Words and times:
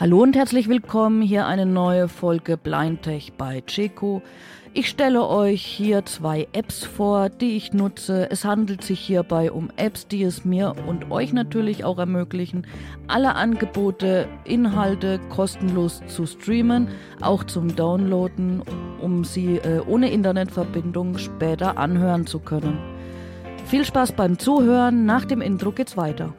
Hallo 0.00 0.22
und 0.22 0.36
herzlich 0.36 0.68
willkommen. 0.68 1.22
Hier 1.22 1.48
eine 1.48 1.66
neue 1.66 2.06
Folge 2.06 2.56
Blindtech 2.56 3.32
bei 3.36 3.62
Checo. 3.62 4.22
Ich 4.72 4.88
stelle 4.90 5.26
euch 5.26 5.64
hier 5.64 6.04
zwei 6.04 6.46
Apps 6.52 6.84
vor, 6.84 7.30
die 7.30 7.56
ich 7.56 7.72
nutze. 7.72 8.30
Es 8.30 8.44
handelt 8.44 8.84
sich 8.84 9.00
hierbei 9.00 9.50
um 9.50 9.70
Apps, 9.74 10.06
die 10.06 10.22
es 10.22 10.44
mir 10.44 10.76
und 10.86 11.10
euch 11.10 11.32
natürlich 11.32 11.82
auch 11.82 11.98
ermöglichen, 11.98 12.64
alle 13.08 13.34
Angebote, 13.34 14.28
Inhalte 14.44 15.18
kostenlos 15.30 16.00
zu 16.06 16.26
streamen, 16.26 16.86
auch 17.20 17.42
zum 17.42 17.74
Downloaden, 17.74 18.62
um 19.00 19.24
sie 19.24 19.56
äh, 19.56 19.80
ohne 19.84 20.12
Internetverbindung 20.12 21.18
später 21.18 21.76
anhören 21.76 22.24
zu 22.24 22.38
können. 22.38 22.78
Viel 23.64 23.84
Spaß 23.84 24.12
beim 24.12 24.38
Zuhören. 24.38 25.06
Nach 25.06 25.24
dem 25.24 25.40
Intro 25.40 25.72
geht's 25.72 25.96
weiter. 25.96 26.34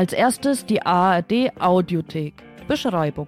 Als 0.00 0.14
erstes 0.14 0.64
die 0.64 0.80
ARD 0.80 1.52
Audiothek. 1.58 2.32
Beschreibung. 2.66 3.26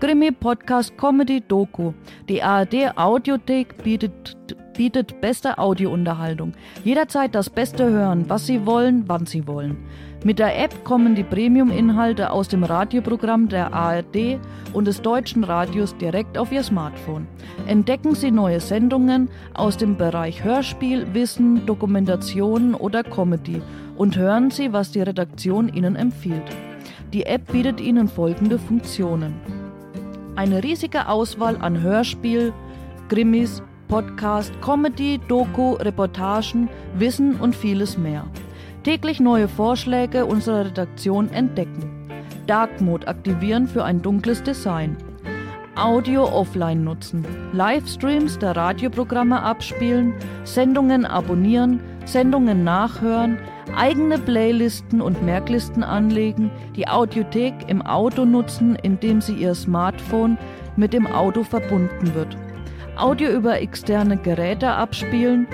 Krimi, 0.00 0.30
Podcast, 0.30 0.96
Comedy, 0.96 1.42
Doku. 1.46 1.92
Die 2.30 2.42
ARD 2.42 2.96
Audiothek 2.96 3.84
bietet, 3.84 4.34
bietet 4.74 5.20
beste 5.20 5.58
Audiounterhaltung. 5.58 6.54
Jederzeit 6.82 7.34
das 7.34 7.50
Beste 7.50 7.90
hören, 7.90 8.24
was 8.30 8.46
Sie 8.46 8.64
wollen, 8.64 9.04
wann 9.06 9.26
Sie 9.26 9.46
wollen. 9.46 9.76
Mit 10.26 10.38
der 10.38 10.58
App 10.58 10.84
kommen 10.84 11.14
die 11.14 11.22
Premium-Inhalte 11.22 12.30
aus 12.30 12.48
dem 12.48 12.64
Radioprogramm 12.64 13.46
der 13.50 13.74
ARD 13.74 14.38
und 14.72 14.86
des 14.86 15.02
deutschen 15.02 15.44
Radios 15.44 15.94
direkt 15.98 16.38
auf 16.38 16.50
Ihr 16.50 16.62
Smartphone. 16.62 17.26
Entdecken 17.66 18.14
Sie 18.14 18.30
neue 18.30 18.58
Sendungen 18.60 19.28
aus 19.52 19.76
dem 19.76 19.98
Bereich 19.98 20.42
Hörspiel, 20.42 21.06
Wissen, 21.12 21.66
Dokumentation 21.66 22.74
oder 22.74 23.02
Comedy 23.02 23.60
und 23.98 24.16
hören 24.16 24.50
Sie, 24.50 24.72
was 24.72 24.92
die 24.92 25.02
Redaktion 25.02 25.68
Ihnen 25.68 25.94
empfiehlt. 25.94 26.56
Die 27.12 27.26
App 27.26 27.52
bietet 27.52 27.78
Ihnen 27.78 28.08
folgende 28.08 28.58
Funktionen. 28.58 29.34
Eine 30.36 30.64
riesige 30.64 31.06
Auswahl 31.06 31.58
an 31.58 31.82
Hörspiel, 31.82 32.54
Krimis, 33.10 33.62
Podcast, 33.88 34.58
Comedy, 34.62 35.20
Doku, 35.28 35.74
Reportagen, 35.74 36.70
Wissen 36.96 37.36
und 37.36 37.54
vieles 37.54 37.98
mehr. 37.98 38.24
Täglich 38.84 39.18
neue 39.18 39.48
Vorschläge 39.48 40.26
unserer 40.26 40.66
Redaktion 40.66 41.30
entdecken. 41.30 41.90
Dark 42.46 42.82
Mode 42.82 43.08
aktivieren 43.08 43.66
für 43.66 43.82
ein 43.82 44.02
dunkles 44.02 44.42
Design. 44.42 44.98
Audio 45.74 46.24
offline 46.24 46.84
nutzen, 46.84 47.24
Livestreams 47.54 48.38
der 48.38 48.54
Radioprogramme 48.54 49.42
abspielen, 49.42 50.12
Sendungen 50.44 51.06
abonnieren, 51.06 51.80
Sendungen 52.04 52.62
nachhören, 52.62 53.38
eigene 53.74 54.18
Playlisten 54.18 55.00
und 55.00 55.22
Merklisten 55.22 55.82
anlegen, 55.82 56.50
die 56.76 56.86
Audiothek 56.86 57.54
im 57.68 57.80
Auto 57.80 58.26
nutzen, 58.26 58.76
indem 58.82 59.22
sie 59.22 59.34
ihr 59.34 59.54
Smartphone 59.54 60.36
mit 60.76 60.92
dem 60.92 61.06
Auto 61.06 61.42
verbunden 61.42 62.14
wird. 62.14 62.36
Audio 62.96 63.30
über 63.30 63.58
externe 63.62 64.18
Geräte 64.18 64.68
abspielen, 64.68 65.48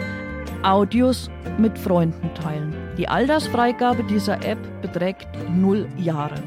Audios 0.62 1.30
mit 1.58 1.78
Freunden 1.78 2.32
teilen. 2.34 2.74
Die 2.98 3.08
Altersfreigabe 3.08 4.04
dieser 4.04 4.44
App 4.44 4.58
beträgt 4.82 5.28
0 5.48 5.88
Jahre. 5.96 6.42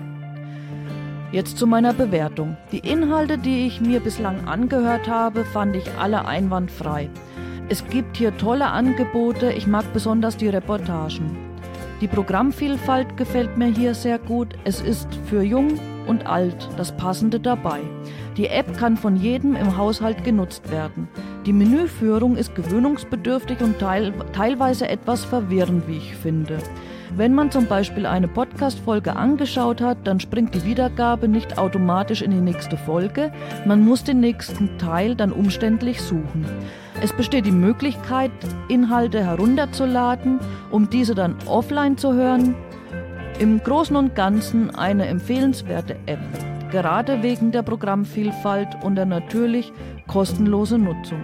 Jetzt 1.32 1.58
zu 1.58 1.66
meiner 1.66 1.94
Bewertung. 1.94 2.58
Die 2.72 2.80
Inhalte, 2.80 3.40
die 3.40 3.66
ich 3.66 3.82
mir 3.82 4.00
bislang 4.00 4.48
angehört 4.48 5.08
habe, 5.10 5.46
fand 5.46 5.76
ich 5.76 5.86
alle 6.00 6.26
einwandfrei. 6.26 7.10
Es 7.70 7.88
gibt 7.88 8.18
hier 8.18 8.38
tolle 8.38 8.68
Angebote, 8.68 9.52
ich 9.52 9.66
mag 9.66 9.92
besonders 9.94 10.38
die 10.38 10.50
Reportagen. 10.50 11.36
Die 12.02 12.08
Programmvielfalt 12.08 13.18
gefällt 13.18 13.58
mir 13.58 13.68
hier 13.68 13.96
sehr 13.96 14.20
gut. 14.20 14.50
Es 14.64 14.82
ist 14.82 15.08
für 15.26 15.42
jung 15.42 15.80
und 16.08 16.28
alt 16.28 16.70
das 16.78 16.96
Passende 16.96 17.40
dabei. 17.40 17.82
Die 18.38 18.48
App 18.48 18.78
kann 18.78 18.98
von 18.98 19.16
jedem 19.16 19.56
im 19.56 19.78
Haushalt 19.78 20.24
genutzt 20.24 20.72
werden. 20.72 21.08
Die 21.46 21.54
Menüführung 21.54 22.36
ist 22.36 22.56
gewöhnungsbedürftig 22.56 23.62
und 23.62 23.80
teil 23.80 24.14
teilweise 24.34 24.90
etwas 24.90 25.24
verwirrend, 25.24 25.88
wie 25.88 25.98
ich 25.98 26.16
finde. 26.16 26.58
Wenn 27.16 27.36
man 27.36 27.52
zum 27.52 27.68
Beispiel 27.68 28.08
eine 28.08 28.28
Podcast-Folge 28.28 29.16
angeschaut 29.16 29.82
hat, 29.82 30.00
dann 30.06 30.20
springt 30.20 30.56
die 30.56 30.66
Wiedergabe 30.66 31.28
nicht 31.28 31.60
automatisch 31.60 32.24
in 32.24 32.32
die 32.32 32.42
nächste 32.42 32.76
Folge. 32.76 33.32
Man 33.68 33.86
muss 33.86 34.04
den 34.04 34.20
nächsten 34.20 34.80
Teil 34.80 35.14
dann 35.14 35.32
umständlich 35.32 36.02
suchen. 36.02 36.44
Es 37.04 37.14
besteht 37.14 37.46
die 37.46 37.52
Möglichkeit, 37.52 38.32
Inhalte 38.68 39.24
herunterzuladen, 39.24 40.40
um 40.72 40.90
diese 40.90 41.14
dann 41.14 41.36
offline 41.46 41.98
zu 41.98 42.14
hören. 42.14 42.56
Im 43.40 43.62
Großen 43.64 43.96
und 43.96 44.16
Ganzen 44.16 44.76
eine 44.76 45.08
empfehlenswerte 45.08 45.96
App, 46.06 46.20
gerade 46.72 47.24
wegen 47.24 47.52
der 47.52 47.64
Programmvielfalt 47.64 48.84
und 48.84 48.96
der 48.96 49.06
natürlich 49.06 49.74
kostenlosen 50.08 50.84
Nutzung. 50.84 51.22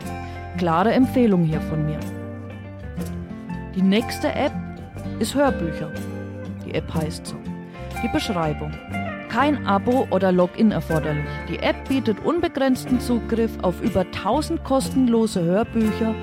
Klare 0.57 0.91
Empfehlung 0.91 1.43
hier 1.43 1.61
von 1.61 1.85
mir. 1.85 1.99
Die 3.75 3.83
nächste 3.83 4.33
App 4.33 4.51
ist 5.19 5.35
Hörbücher. 5.35 5.91
Die 6.65 6.73
App 6.73 6.91
heißt 6.93 7.27
so. 7.27 7.35
Die 8.03 8.07
Beschreibung. 8.07 8.71
Kein 9.29 9.67
Abo 9.67 10.07
oder 10.09 10.31
Login 10.31 10.71
erforderlich. 10.71 11.23
Die 11.47 11.59
App 11.59 11.87
bietet 11.87 12.17
unbegrenzten 12.25 12.99
Zugriff 12.99 13.51
auf 13.61 13.79
über 13.81 14.01
1000 14.01 14.63
kostenlose 14.63 15.43
Hörbücher. 15.43 16.15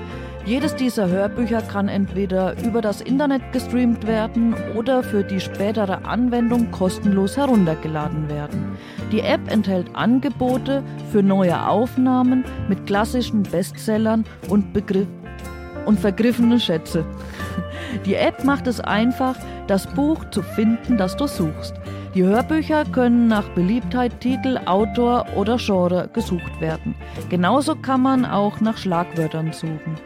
Jedes 0.47 0.77
dieser 0.77 1.09
Hörbücher 1.09 1.61
kann 1.61 1.89
entweder 1.89 2.55
über 2.63 2.81
das 2.81 3.01
Internet 3.01 3.51
gestreamt 3.51 4.07
werden 4.07 4.55
oder 4.77 5.03
für 5.03 5.21
die 5.21 5.41
spätere 5.41 6.05
Anwendung 6.05 6.71
kostenlos 6.71 7.35
heruntergeladen 7.35 8.29
werden. 8.29 8.77
Die 9.11 9.19
App 9.19 9.41
enthält 9.51 9.93
Angebote 9.93 10.83
für 11.11 11.21
neue 11.21 11.67
Aufnahmen 11.67 12.45
mit 12.69 12.87
klassischen 12.87 13.43
Bestsellern 13.43 14.23
und, 14.47 14.71
Begriff 14.71 15.09
und 15.85 15.99
vergriffene 15.99 16.61
Schätze. 16.61 17.03
Die 18.05 18.15
App 18.15 18.45
macht 18.45 18.67
es 18.67 18.79
einfach, 18.79 19.35
das 19.67 19.85
Buch 19.85 20.23
zu 20.31 20.41
finden, 20.41 20.95
das 20.95 21.17
du 21.17 21.27
suchst. 21.27 21.73
Die 22.15 22.23
Hörbücher 22.23 22.85
können 22.85 23.27
nach 23.27 23.49
Beliebtheit, 23.49 24.21
Titel, 24.21 24.57
Autor 24.65 25.25
oder 25.35 25.57
Genre 25.57 26.09
gesucht 26.13 26.61
werden. 26.61 26.95
Genauso 27.29 27.75
kann 27.75 28.01
man 28.01 28.25
auch 28.25 28.61
nach 28.61 28.77
Schlagwörtern 28.77 29.51
suchen. 29.51 29.97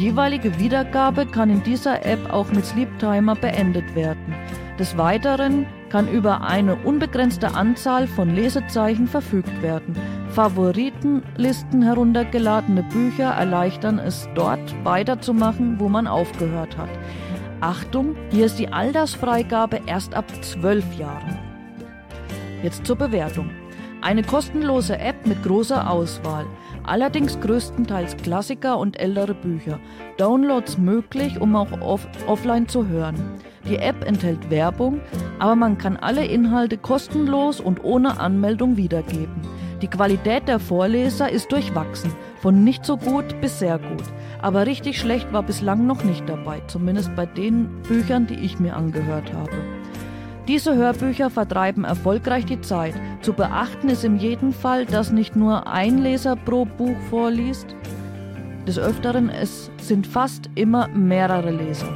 Jeweilige 0.00 0.58
Wiedergabe 0.58 1.26
kann 1.26 1.50
in 1.50 1.62
dieser 1.62 2.06
App 2.06 2.32
auch 2.32 2.50
mit 2.52 2.64
Sleep-Timer 2.64 3.34
beendet 3.34 3.94
werden. 3.94 4.34
Des 4.78 4.96
Weiteren 4.96 5.66
kann 5.90 6.08
über 6.08 6.40
eine 6.40 6.76
unbegrenzte 6.76 7.54
Anzahl 7.54 8.06
von 8.06 8.34
Lesezeichen 8.34 9.06
verfügt 9.06 9.60
werden. 9.60 9.94
Favoritenlisten 10.30 11.82
heruntergeladene 11.82 12.82
Bücher 12.84 13.32
erleichtern 13.32 13.98
es 13.98 14.26
dort 14.34 14.74
weiterzumachen, 14.84 15.78
wo 15.78 15.90
man 15.90 16.06
aufgehört 16.06 16.78
hat. 16.78 16.88
Achtung, 17.60 18.16
hier 18.30 18.46
ist 18.46 18.58
die 18.58 18.72
Altersfreigabe 18.72 19.82
erst 19.84 20.14
ab 20.14 20.24
12 20.42 20.98
Jahren. 20.98 21.38
Jetzt 22.62 22.86
zur 22.86 22.96
Bewertung. 22.96 23.50
Eine 24.02 24.22
kostenlose 24.22 24.98
App 24.98 25.26
mit 25.26 25.42
großer 25.42 25.90
Auswahl, 25.90 26.46
allerdings 26.84 27.38
größtenteils 27.40 28.16
Klassiker 28.16 28.78
und 28.78 28.98
ältere 28.98 29.34
Bücher. 29.34 29.78
Downloads 30.16 30.78
möglich, 30.78 31.38
um 31.38 31.54
auch 31.54 31.70
off 31.82 32.08
offline 32.26 32.66
zu 32.66 32.88
hören. 32.88 33.16
Die 33.68 33.76
App 33.76 34.02
enthält 34.06 34.48
Werbung, 34.48 35.00
aber 35.38 35.54
man 35.54 35.76
kann 35.76 35.98
alle 35.98 36.24
Inhalte 36.24 36.78
kostenlos 36.78 37.60
und 37.60 37.84
ohne 37.84 38.18
Anmeldung 38.18 38.78
wiedergeben. 38.78 39.42
Die 39.82 39.88
Qualität 39.88 40.48
der 40.48 40.60
Vorleser 40.60 41.30
ist 41.30 41.52
durchwachsen, 41.52 42.12
von 42.40 42.64
nicht 42.64 42.86
so 42.86 42.96
gut 42.96 43.38
bis 43.42 43.58
sehr 43.58 43.78
gut. 43.78 44.04
Aber 44.40 44.66
richtig 44.66 44.98
schlecht 44.98 45.30
war 45.32 45.42
bislang 45.42 45.86
noch 45.86 46.04
nicht 46.04 46.26
dabei, 46.26 46.62
zumindest 46.68 47.14
bei 47.16 47.26
den 47.26 47.82
Büchern, 47.82 48.26
die 48.26 48.40
ich 48.40 48.58
mir 48.58 48.76
angehört 48.76 49.32
habe. 49.34 49.79
Diese 50.48 50.74
Hörbücher 50.74 51.30
vertreiben 51.30 51.84
erfolgreich 51.84 52.44
die 52.44 52.60
Zeit. 52.60 52.94
Zu 53.22 53.32
beachten 53.32 53.88
ist 53.88 54.04
in 54.04 54.18
jedem 54.18 54.52
Fall, 54.52 54.86
dass 54.86 55.12
nicht 55.12 55.36
nur 55.36 55.66
ein 55.66 55.98
Leser 55.98 56.36
pro 56.36 56.64
Buch 56.64 56.96
vorliest, 57.08 57.66
des 58.66 58.78
Öfteren 58.78 59.30
es 59.30 59.70
sind 59.78 60.06
fast 60.06 60.50
immer 60.54 60.88
mehrere 60.88 61.50
Leser. 61.50 61.88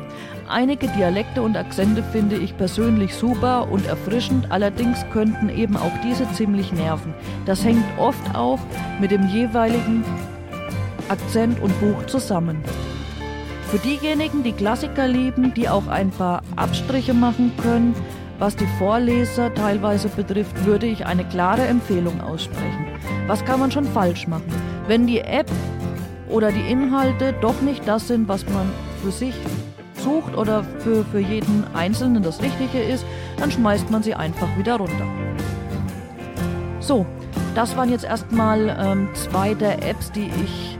Einige 0.48 0.88
Dialekte 0.88 1.42
und 1.42 1.56
Akzente 1.56 2.02
finde 2.02 2.36
ich 2.36 2.56
persönlich 2.56 3.14
super 3.14 3.70
und 3.70 3.86
erfrischend, 3.86 4.50
allerdings 4.50 5.04
könnten 5.12 5.48
eben 5.48 5.76
auch 5.76 5.92
diese 6.02 6.30
ziemlich 6.32 6.72
nerven. 6.72 7.14
Das 7.46 7.64
hängt 7.64 7.84
oft 7.98 8.34
auch 8.34 8.58
mit 9.00 9.10
dem 9.10 9.26
jeweiligen 9.28 10.04
Akzent 11.08 11.60
und 11.62 11.78
Buch 11.80 12.06
zusammen. 12.06 12.62
Für 13.70 13.78
diejenigen, 13.78 14.42
die 14.42 14.52
Klassiker 14.52 15.08
lieben, 15.08 15.54
die 15.54 15.68
auch 15.68 15.86
ein 15.88 16.10
paar 16.10 16.42
Abstriche 16.56 17.14
machen 17.14 17.52
können, 17.62 17.94
was 18.38 18.56
die 18.56 18.66
Vorleser 18.78 19.52
teilweise 19.54 20.08
betrifft, 20.08 20.64
würde 20.64 20.86
ich 20.86 21.06
eine 21.06 21.24
klare 21.24 21.62
Empfehlung 21.62 22.20
aussprechen. 22.20 22.86
Was 23.26 23.44
kann 23.44 23.60
man 23.60 23.70
schon 23.70 23.84
falsch 23.84 24.26
machen? 24.26 24.52
Wenn 24.86 25.06
die 25.06 25.20
App 25.20 25.50
oder 26.28 26.50
die 26.50 26.70
Inhalte 26.70 27.34
doch 27.40 27.60
nicht 27.62 27.86
das 27.86 28.08
sind, 28.08 28.28
was 28.28 28.44
man 28.48 28.70
für 29.02 29.10
sich 29.10 29.34
sucht 30.02 30.36
oder 30.36 30.64
für, 30.80 31.04
für 31.04 31.20
jeden 31.20 31.64
Einzelnen 31.74 32.22
das 32.22 32.42
Richtige 32.42 32.80
ist, 32.80 33.04
dann 33.38 33.50
schmeißt 33.50 33.90
man 33.90 34.02
sie 34.02 34.14
einfach 34.14 34.48
wieder 34.58 34.76
runter. 34.76 35.06
So, 36.80 37.06
das 37.54 37.76
waren 37.76 37.90
jetzt 37.90 38.04
erstmal 38.04 38.76
ähm, 38.78 39.08
zwei 39.14 39.54
der 39.54 39.88
Apps, 39.88 40.12
die 40.12 40.30
ich 40.44 40.78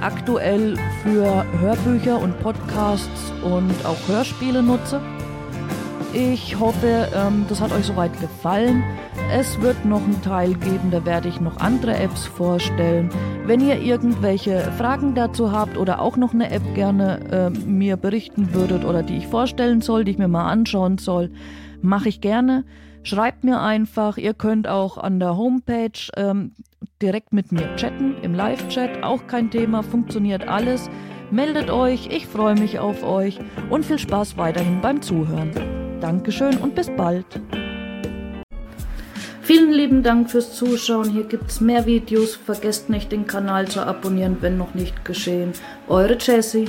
aktuell 0.00 0.76
für 1.02 1.44
Hörbücher 1.60 2.18
und 2.18 2.40
Podcasts 2.40 3.32
und 3.42 3.74
auch 3.84 4.08
Hörspiele 4.08 4.62
nutze. 4.62 5.00
Ich 6.12 6.58
hoffe, 6.58 7.08
ähm, 7.14 7.44
das 7.48 7.60
hat 7.60 7.70
euch 7.72 7.84
soweit 7.84 8.18
gefallen. 8.20 8.82
Es 9.32 9.60
wird 9.60 9.84
noch 9.84 10.02
einen 10.02 10.20
Teil 10.22 10.54
geben, 10.54 10.90
da 10.90 11.04
werde 11.04 11.28
ich 11.28 11.40
noch 11.40 11.58
andere 11.58 11.96
Apps 11.96 12.26
vorstellen. 12.26 13.10
Wenn 13.46 13.60
ihr 13.60 13.80
irgendwelche 13.80 14.60
Fragen 14.76 15.14
dazu 15.14 15.52
habt 15.52 15.76
oder 15.76 16.00
auch 16.00 16.16
noch 16.16 16.34
eine 16.34 16.50
App 16.50 16.74
gerne 16.74 17.20
äh, 17.30 17.50
mir 17.50 17.96
berichten 17.96 18.52
würdet 18.54 18.84
oder 18.84 19.04
die 19.04 19.18
ich 19.18 19.28
vorstellen 19.28 19.82
soll, 19.82 20.04
die 20.04 20.10
ich 20.10 20.18
mir 20.18 20.26
mal 20.26 20.50
anschauen 20.50 20.98
soll, 20.98 21.30
mache 21.80 22.08
ich 22.08 22.20
gerne. 22.20 22.64
Schreibt 23.04 23.44
mir 23.44 23.60
einfach. 23.60 24.18
Ihr 24.18 24.34
könnt 24.34 24.66
auch 24.66 24.98
an 24.98 25.20
der 25.20 25.36
Homepage 25.36 26.10
ähm, 26.16 26.52
direkt 27.00 27.32
mit 27.32 27.52
mir 27.52 27.76
chatten, 27.76 28.16
im 28.22 28.34
Live-Chat. 28.34 29.04
Auch 29.04 29.28
kein 29.28 29.50
Thema, 29.50 29.84
funktioniert 29.84 30.48
alles. 30.48 30.90
Meldet 31.30 31.70
euch, 31.70 32.08
ich 32.10 32.26
freue 32.26 32.58
mich 32.58 32.80
auf 32.80 33.04
euch 33.04 33.38
und 33.70 33.84
viel 33.84 34.00
Spaß 34.00 34.36
weiterhin 34.36 34.80
beim 34.80 35.00
Zuhören. 35.00 35.52
Dankeschön 36.00 36.56
und 36.58 36.74
bis 36.74 36.88
bald. 36.96 37.26
Vielen 39.42 39.72
lieben 39.72 40.02
Dank 40.02 40.30
fürs 40.30 40.54
Zuschauen. 40.54 41.10
Hier 41.10 41.24
gibt 41.24 41.50
es 41.50 41.60
mehr 41.60 41.84
Videos. 41.86 42.36
Vergesst 42.36 42.88
nicht, 42.88 43.10
den 43.10 43.26
Kanal 43.26 43.66
zu 43.66 43.84
abonnieren, 43.84 44.36
wenn 44.40 44.56
noch 44.56 44.74
nicht 44.74 45.04
geschehen. 45.04 45.52
Eure 45.88 46.16
Jessie. 46.18 46.68